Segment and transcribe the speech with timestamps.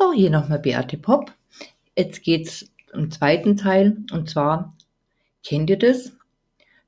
[0.00, 1.32] So, hier nochmal Beate Pop.
[1.96, 4.76] Jetzt geht's im zweiten Teil und zwar
[5.42, 6.12] kennt ihr das,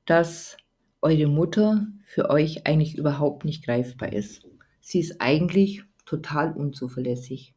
[0.06, 0.56] dass
[1.02, 4.42] eure Mutter für euch eigentlich überhaupt nicht greifbar ist.
[4.80, 7.52] Sie ist eigentlich total unzuverlässig.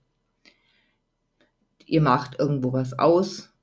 [1.86, 3.54] Ihr macht irgendwo was aus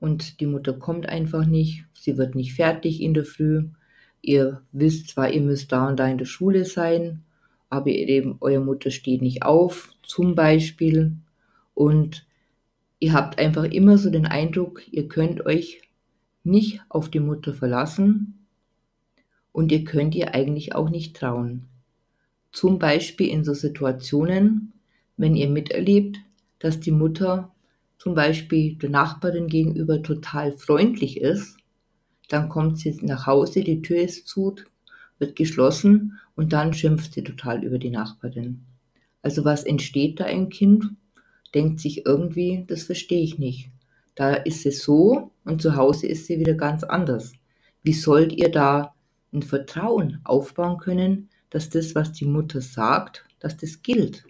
[0.00, 1.84] und die Mutter kommt einfach nicht.
[1.92, 3.68] Sie wird nicht fertig in der Früh.
[4.22, 7.22] Ihr wisst zwar, ihr müsst da und da in der Schule sein,
[7.70, 11.16] aber eben eure Mutter steht nicht auf, zum Beispiel.
[11.78, 12.26] Und
[12.98, 15.80] ihr habt einfach immer so den Eindruck, ihr könnt euch
[16.42, 18.48] nicht auf die Mutter verlassen
[19.52, 21.68] und ihr könnt ihr eigentlich auch nicht trauen.
[22.50, 24.72] Zum Beispiel in so Situationen,
[25.16, 26.18] wenn ihr miterlebt,
[26.58, 27.54] dass die Mutter
[27.96, 31.58] zum Beispiel der Nachbarin gegenüber total freundlich ist,
[32.26, 34.56] dann kommt sie nach Hause, die Tür ist zu,
[35.20, 38.64] wird geschlossen und dann schimpft sie total über die Nachbarin.
[39.22, 40.90] Also was entsteht da im Kind?
[41.54, 43.70] Denkt sich irgendwie, das verstehe ich nicht.
[44.14, 47.32] Da ist sie so und zu Hause ist sie wieder ganz anders.
[47.82, 48.94] Wie sollt ihr da
[49.32, 54.24] ein Vertrauen aufbauen können, dass das, was die Mutter sagt, dass das gilt?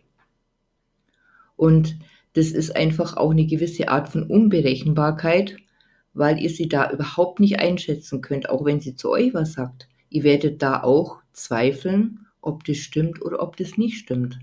[1.57, 1.99] Und
[2.35, 5.57] das ist einfach auch eine gewisse Art von Unberechenbarkeit,
[6.15, 9.89] weil ihr sie da überhaupt nicht einschätzen könnt, auch wenn sie zu euch was sagt.
[10.11, 14.39] Ihr werdet da auch zweifeln, ob das stimmt oder ob das nicht stimmt.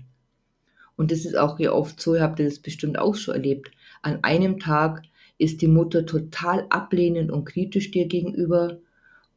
[0.96, 3.70] Und das ist auch hier oft so, ihr habt das bestimmt auch schon erlebt.
[4.02, 5.02] An einem Tag
[5.38, 8.78] ist die Mutter total ablehnend und kritisch dir gegenüber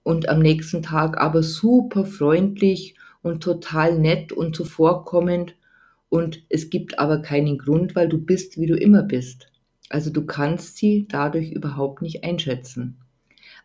[0.03, 5.55] und am nächsten Tag aber super freundlich und total nett und zuvorkommend
[6.09, 9.51] und es gibt aber keinen Grund, weil du bist, wie du immer bist.
[9.89, 12.97] Also du kannst sie dadurch überhaupt nicht einschätzen.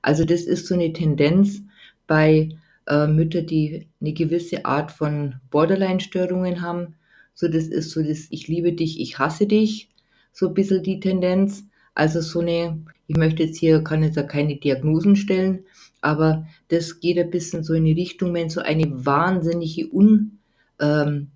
[0.03, 1.63] Also das ist so eine Tendenz
[2.07, 2.51] bei
[2.87, 6.97] äh, Müttern, die eine gewisse Art von Borderline-Störungen haben,
[7.35, 9.91] so, das ist so das Ich liebe dich, ich hasse dich.
[10.33, 11.65] So ein bisschen die Tendenz.
[11.95, 15.65] Also so eine, ich möchte jetzt hier, kann jetzt ja keine Diagnosen stellen,
[16.01, 20.39] aber das geht ein bisschen so in die Richtung, wenn so eine wahnsinnige Un,
[20.81, 21.29] ähm,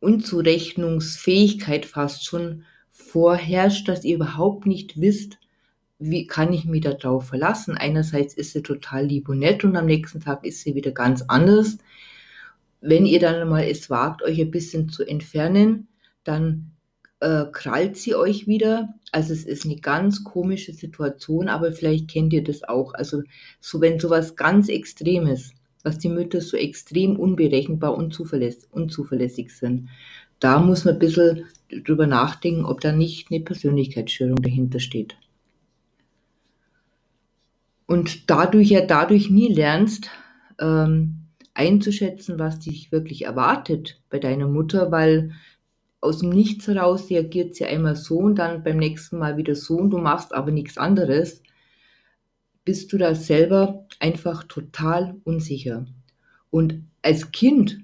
[0.00, 5.38] Unzurechnungsfähigkeit fast schon vorherrscht, dass ihr überhaupt nicht wisst,
[5.98, 7.76] wie kann ich mich darauf verlassen.
[7.76, 11.22] Einerseits ist sie total lieb und nett und am nächsten Tag ist sie wieder ganz
[11.28, 11.78] anders
[12.80, 15.88] wenn ihr dann mal es wagt, euch ein bisschen zu entfernen,
[16.24, 16.72] dann
[17.20, 18.94] äh, krallt sie euch wieder.
[19.12, 22.94] Also es ist eine ganz komische Situation, aber vielleicht kennt ihr das auch.
[22.94, 23.22] Also
[23.60, 25.52] so wenn sowas ganz Extremes,
[25.82, 29.88] was die Mütter so extrem unberechenbar und unzuverläss unzuverlässig sind,
[30.38, 31.44] da muss man ein bisschen
[31.84, 35.16] drüber nachdenken, ob da nicht eine Persönlichkeitsstörung dahinter steht.
[37.86, 40.08] Und dadurch ja dadurch nie lernst,
[40.58, 41.19] ähm,
[41.54, 45.32] einzuschätzen, was dich wirklich erwartet bei deiner Mutter, weil
[46.00, 49.76] aus dem Nichts heraus reagiert sie einmal so und dann beim nächsten Mal wieder so
[49.76, 51.42] und du machst aber nichts anderes,
[52.64, 55.86] bist du da selber einfach total unsicher.
[56.50, 57.80] Und als Kind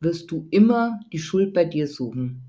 [0.00, 2.42] wirst du immer die Schuld bei dir suchen.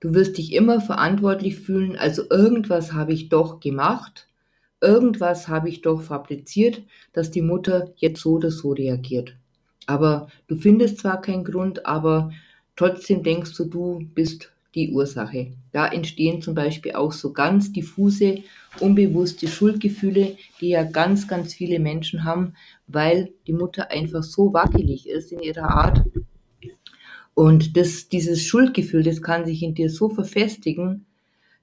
[0.00, 4.28] Du wirst dich immer verantwortlich fühlen, also irgendwas habe ich doch gemacht
[4.80, 6.82] irgendwas habe ich doch fabriziert,
[7.12, 9.36] dass die Mutter jetzt so oder so reagiert.
[9.86, 12.32] Aber du findest zwar keinen Grund, aber
[12.74, 15.52] trotzdem denkst du, du bist die Ursache.
[15.72, 18.42] Da entstehen zum Beispiel auch so ganz diffuse,
[18.78, 22.52] unbewusste Schuldgefühle, die ja ganz, ganz viele Menschen haben,
[22.86, 26.04] weil die Mutter einfach so wackelig ist in ihrer Art.
[27.34, 31.06] Und das, dieses Schuldgefühl, das kann sich in dir so verfestigen,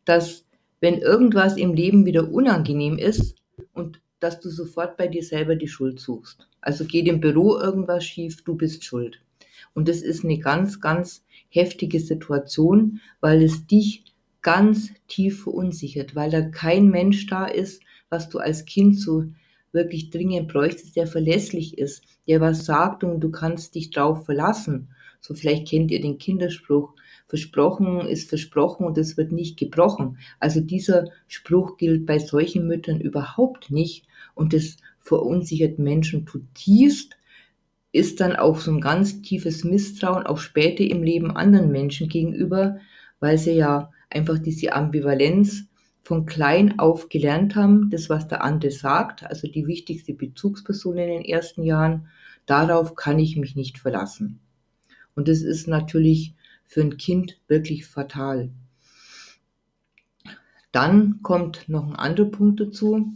[0.06, 0.46] dass
[0.83, 3.38] wenn irgendwas im Leben wieder unangenehm ist
[3.71, 6.45] und dass du sofort bei dir selber die Schuld suchst.
[6.59, 9.22] Also geht im Büro irgendwas schief, du bist schuld.
[9.73, 14.03] Und das ist eine ganz, ganz heftige Situation, weil es dich
[14.41, 19.23] ganz tief verunsichert, weil da kein Mensch da ist, was du als Kind so
[19.72, 24.89] wirklich dringend bräuchtest, der verlässlich ist, der was sagt und du kannst dich drauf verlassen.
[25.22, 26.93] So vielleicht kennt ihr den Kinderspruch,
[27.33, 30.19] versprochen ist versprochen und es wird nicht gebrochen.
[30.40, 34.05] Also dieser Spruch gilt bei solchen Müttern überhaupt nicht
[34.35, 37.17] und das verunsichert Menschen zutiefst,
[37.91, 42.78] ist dann auch so ein ganz tiefes Misstrauen auch später im Leben anderen Menschen gegenüber,
[43.19, 45.63] weil sie ja einfach diese Ambivalenz
[46.03, 51.08] von klein auf gelernt haben, das, was der andere sagt, also die wichtigste Bezugsperson in
[51.08, 52.09] den ersten Jahren,
[52.46, 54.40] darauf kann ich mich nicht verlassen.
[55.16, 56.35] Und das ist natürlich
[56.73, 58.49] für ein Kind wirklich fatal.
[60.72, 63.14] Dann kommt noch ein anderer Punkt dazu,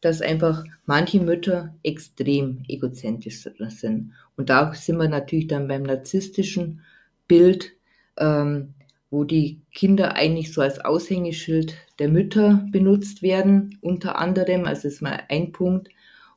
[0.00, 4.14] dass einfach manche Mütter extrem egozentrisch sind.
[4.36, 6.80] Und da sind wir natürlich dann beim narzisstischen
[7.28, 7.70] Bild,
[8.16, 8.74] ähm,
[9.10, 15.02] wo die Kinder eigentlich so als Aushängeschild der Mütter benutzt werden, unter anderem, also ist
[15.02, 15.88] mal ein Punkt.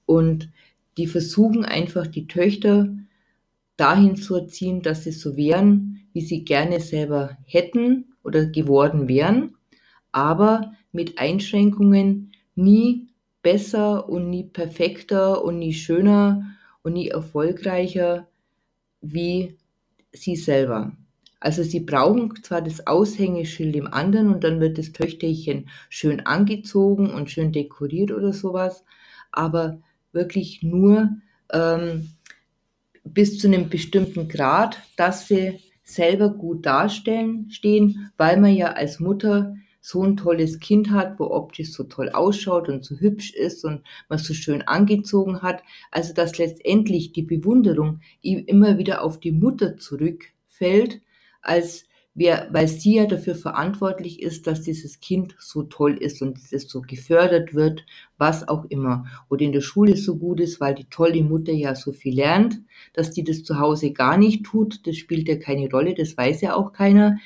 [0.06, 0.52] Und
[0.98, 2.96] die versuchen einfach die Töchter
[3.78, 9.58] dahin zu erziehen, dass sie so wären, wie sie gerne selber hätten oder geworden wären,
[10.14, 13.10] aber mit Einschränkungen nie
[13.42, 18.30] besser und nie perfekter und nie schöner und nie erfolgreicher
[19.02, 19.58] wie
[20.14, 20.94] sie selber.
[21.42, 27.14] Also sie brauchen zwar das Aushängeschild im anderen und dann wird das Töchterchen schön angezogen
[27.14, 28.86] und schön dekoriert oder sowas,
[29.34, 29.82] aber
[30.14, 31.10] wirklich nur
[31.52, 32.12] ähm,
[33.04, 39.00] bis zu einem bestimmten Grad, dass sie selber gut darstellen stehen, weil man ja als
[39.00, 43.64] Mutter so ein tolles Kind hat, wo optisch so toll ausschaut und so hübsch ist
[43.64, 45.64] und man so schön angezogen hat.
[45.92, 51.02] Also dass letztendlich die Bewunderung immer wieder auf die Mutter zurückfällt,
[51.44, 51.85] als
[52.16, 56.68] wer, weil sie ja dafür verantwortlich ist, dass dieses Kind so toll ist und es
[56.68, 57.86] so gefördert wird,
[58.18, 59.06] was auch immer.
[59.30, 62.62] Oder in der Schule so gut ist, weil die tolle Mutter ja so viel lernt,
[62.94, 66.42] dass die das zu Hause gar nicht tut, das spielt ja keine Rolle, das weiß
[66.42, 67.18] ja auch keiner.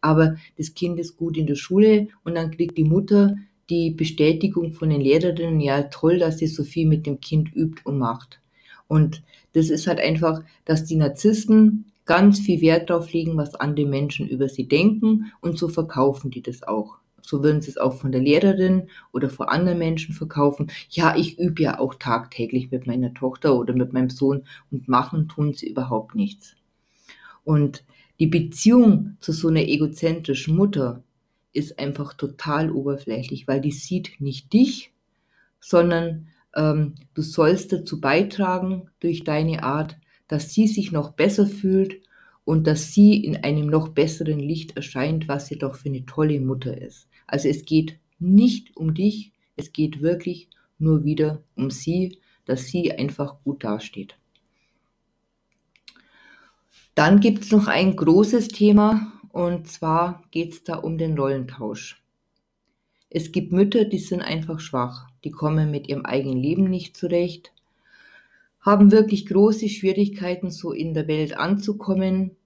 [0.00, 3.36] Aber das Kind ist gut in der Schule und dann kriegt die Mutter
[3.70, 7.82] die Bestätigung von den Lehrerinnen, ja toll, dass sie so viel mit dem Kind übt
[7.84, 8.40] und macht.
[8.86, 9.22] Und
[9.52, 14.26] das ist halt einfach, dass die Narzissten ganz viel Wert darauf legen, was andere Menschen
[14.26, 16.96] über sie denken und so verkaufen die das auch.
[17.20, 20.72] So würden sie es auch von der Lehrerin oder vor anderen Menschen verkaufen.
[20.88, 25.28] Ja, ich übe ja auch tagtäglich mit meiner Tochter oder mit meinem Sohn und machen
[25.28, 26.56] tun sie überhaupt nichts.
[27.44, 27.84] Und
[28.18, 31.02] die Beziehung zu so einer egozentrischen Mutter
[31.52, 34.92] ist einfach total oberflächlich, weil die sieht nicht dich,
[35.60, 42.00] sondern ähm, du sollst dazu beitragen durch deine Art, dass sie sich noch besser fühlt
[42.44, 46.40] und dass sie in einem noch besseren Licht erscheint, was sie doch für eine tolle
[46.40, 47.08] Mutter ist.
[47.26, 50.48] Also es geht nicht um dich, es geht wirklich
[50.78, 54.16] nur wieder um sie, dass sie einfach gut dasteht.
[56.94, 62.02] Dann gibt es noch ein großes Thema und zwar geht es da um den Rollentausch.
[63.10, 67.52] Es gibt Mütter, die sind einfach schwach, die kommen mit ihrem eigenen Leben nicht zurecht,
[68.68, 72.36] haben wirklich große Schwierigkeiten, so in der Welt anzukommen,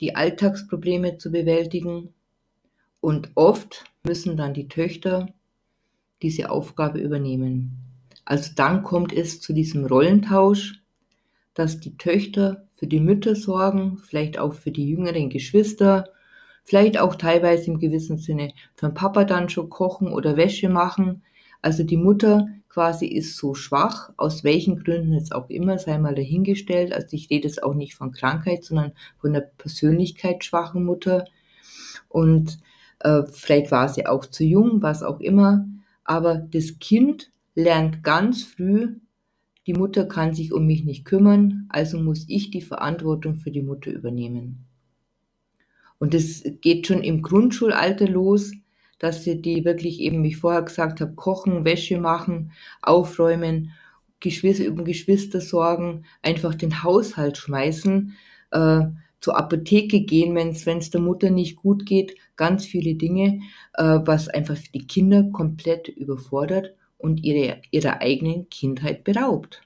[0.00, 2.12] die Alltagsprobleme zu bewältigen.
[3.00, 5.28] Und oft müssen dann die Töchter
[6.22, 7.78] diese Aufgabe übernehmen.
[8.24, 10.82] Also dann kommt es zu diesem Rollentausch,
[11.54, 16.08] dass die Töchter für die Mütter sorgen, vielleicht auch für die jüngeren Geschwister,
[16.64, 21.22] vielleicht auch teilweise im gewissen Sinne für den Papa dann schon kochen oder Wäsche machen.
[21.60, 26.14] Also die Mutter quasi ist so schwach, aus welchen Gründen jetzt auch immer, sei mal
[26.14, 26.94] dahingestellt.
[26.94, 31.26] Also ich rede jetzt auch nicht von Krankheit, sondern von einer persönlichkeitsschwachen Mutter.
[32.08, 32.60] Und
[33.00, 35.66] äh, vielleicht war sie auch zu jung, was auch immer.
[36.04, 38.96] Aber das Kind lernt ganz früh,
[39.66, 43.62] die Mutter kann sich um mich nicht kümmern, also muss ich die Verantwortung für die
[43.62, 44.64] Mutter übernehmen.
[45.98, 48.52] Und das geht schon im Grundschulalter los,
[49.02, 52.52] dass sie die wirklich eben, wie ich vorher gesagt habe, kochen, Wäsche machen,
[52.82, 53.72] aufräumen,
[54.20, 58.16] Geschwister, um Geschwister sorgen, einfach den Haushalt schmeißen,
[58.52, 58.82] äh,
[59.18, 63.40] zur Apotheke gehen, wenn es der Mutter nicht gut geht, ganz viele Dinge,
[63.74, 69.62] äh, was einfach die Kinder komplett überfordert und ihre, ihrer eigenen Kindheit beraubt.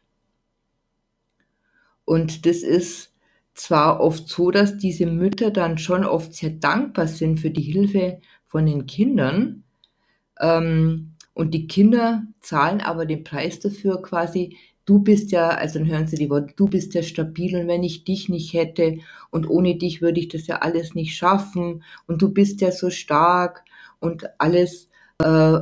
[2.06, 3.12] Und das ist
[3.52, 8.20] zwar oft so, dass diese Mütter dann schon oft sehr dankbar sind für die Hilfe
[8.56, 9.64] von den Kindern.
[10.40, 15.88] Ähm, und die Kinder zahlen aber den Preis dafür quasi, du bist ja, also dann
[15.88, 19.46] hören sie die Worte, du bist ja stabil und wenn ich dich nicht hätte und
[19.46, 23.62] ohne dich würde ich das ja alles nicht schaffen und du bist ja so stark
[24.00, 25.58] und alles äh,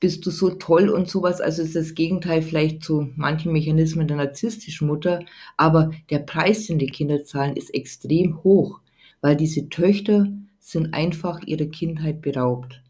[0.00, 1.40] bist du so toll und sowas.
[1.40, 5.20] Also ist das Gegenteil vielleicht zu manchen Mechanismen der narzisstischen Mutter,
[5.56, 8.80] aber der Preis, den die Kinder zahlen, ist extrem hoch,
[9.20, 10.26] weil diese Töchter
[10.62, 12.82] sind einfach ihrer Kindheit beraubt.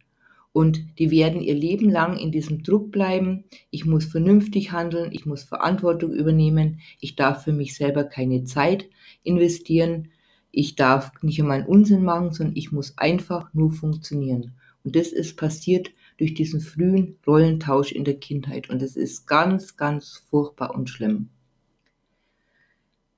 [0.52, 3.45] Und die werden ihr Leben lang in diesem Druck bleiben.
[3.71, 8.91] Ich muss vernünftig handeln, ich muss Verantwortung übernehmen, ich darf für mich selber keine Zeit
[9.25, 10.09] investieren,
[10.50, 14.52] ich darf nicht einmal einen Unsinn machen, sondern ich muss einfach nur funktionieren.
[14.85, 18.69] Und das ist passiert durch diesen frühen Rollentausch in der Kindheit.
[18.69, 21.31] Und es ist ganz, ganz furchtbar und schlimm.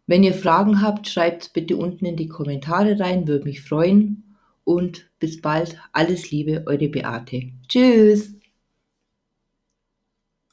[0.06, 4.24] Wenn ihr Fragen habt, schreibt bitte unten in die Kommentare rein, würde mich freuen
[4.64, 5.78] und bis bald.
[5.92, 7.52] Alles Liebe, eure Beate.
[7.68, 8.34] Tschüss.